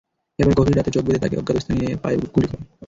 [0.39, 2.63] এরপর গভীর রাতে চোখ বেঁধে তাঁকে অজ্ঞাত স্থানে নিয়ে পায়ে গুলি করে।